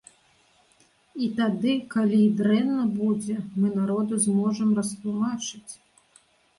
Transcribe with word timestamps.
І 1.25 1.27
тады, 1.39 1.75
калі 1.93 2.17
і 2.29 2.33
дрэнна 2.41 2.83
будзе, 2.97 3.37
мы 3.59 3.67
народу 3.79 4.13
зможам 4.27 4.69
растлумачыць. 4.83 5.73